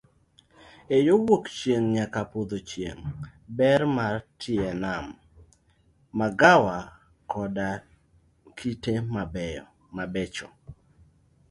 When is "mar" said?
3.95-4.15